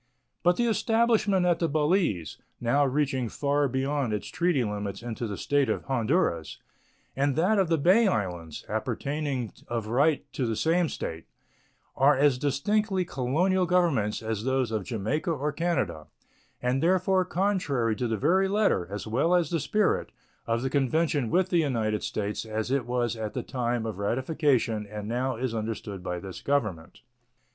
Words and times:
But 0.41 0.55
the 0.57 0.65
establishment 0.65 1.45
at 1.45 1.59
the 1.59 1.69
Balize, 1.69 2.37
now 2.59 2.83
reaching 2.83 3.29
far 3.29 3.67
beyond 3.67 4.13
its 4.13 4.29
treaty 4.29 4.63
limits 4.63 5.03
into 5.03 5.27
the 5.27 5.37
State 5.37 5.69
of 5.69 5.83
Honduras, 5.83 6.57
and 7.15 7.35
that 7.35 7.59
of 7.59 7.67
the 7.67 7.77
Bay 7.77 8.07
Islands, 8.07 8.65
appertaining 8.67 9.53
of 9.67 9.85
right 9.85 10.25
to 10.33 10.47
the 10.47 10.55
same 10.55 10.89
State, 10.89 11.25
are 11.95 12.17
as 12.17 12.39
distinctly 12.39 13.05
colonial 13.05 13.67
governments 13.67 14.23
as 14.23 14.43
those 14.43 14.71
of 14.71 14.85
Jamaica 14.85 15.29
or 15.31 15.51
Canada, 15.51 16.07
and 16.63 16.81
therefore 16.81 17.23
contrary 17.23 17.95
to 17.97 18.07
the 18.07 18.17
very 18.17 18.47
letter, 18.47 18.87
as 18.89 19.05
well 19.05 19.35
as 19.35 19.51
the 19.51 19.59
spirit, 19.59 20.11
of 20.47 20.63
the 20.63 20.69
convention 20.71 21.29
with 21.29 21.49
the 21.49 21.59
United 21.59 22.01
States 22.01 22.43
as 22.43 22.71
it 22.71 22.87
was 22.87 23.15
at 23.15 23.35
the 23.35 23.43
time 23.43 23.85
of 23.85 23.99
ratification 23.99 24.87
and 24.87 25.07
now 25.07 25.35
is 25.35 25.53
understood 25.53 26.01
by 26.01 26.17
this 26.19 26.41
Government. 26.41 27.01